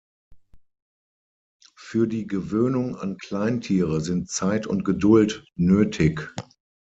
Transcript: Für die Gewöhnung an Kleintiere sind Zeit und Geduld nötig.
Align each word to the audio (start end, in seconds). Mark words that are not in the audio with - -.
Für 1.77 2.07
die 2.07 2.25
Gewöhnung 2.25 2.95
an 2.95 3.19
Kleintiere 3.19 4.01
sind 4.01 4.31
Zeit 4.31 4.65
und 4.65 4.83
Geduld 4.83 5.45
nötig. 5.55 6.33